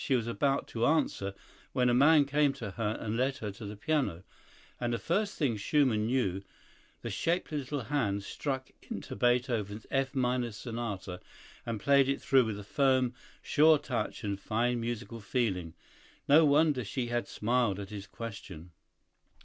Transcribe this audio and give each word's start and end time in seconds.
She 0.03 0.15
was 0.15 0.25
about 0.25 0.67
to 0.69 0.87
answer, 0.87 1.35
when 1.73 1.87
a 1.87 1.93
man 1.93 2.25
came 2.25 2.53
to 2.53 2.71
her 2.71 2.97
and 2.99 3.15
led 3.15 3.37
her 3.37 3.51
to 3.51 3.65
the 3.67 3.75
piano, 3.75 4.23
and 4.79 4.91
the 4.91 4.97
first 4.97 5.37
thing 5.37 5.55
Schumann 5.57 6.07
knew 6.07 6.41
the 7.03 7.11
shapely 7.11 7.59
little 7.59 7.81
hands 7.81 8.25
struck 8.25 8.71
into 8.89 9.15
Beethoven's 9.15 9.85
F 9.91 10.15
minor 10.15 10.51
Sonata 10.53 11.21
and 11.67 11.79
played 11.79 12.09
it 12.09 12.19
through 12.19 12.45
with 12.45 12.57
a 12.57 12.63
firm, 12.63 13.13
sure 13.43 13.77
touch 13.77 14.23
and 14.23 14.39
fine 14.39 14.79
musical 14.81 15.19
feeling. 15.21 15.75
No 16.27 16.45
wonder 16.45 16.83
she 16.83 17.09
had 17.09 17.27
smiled 17.27 17.77
at 17.79 17.91
his 17.91 18.07
question. 18.07 18.71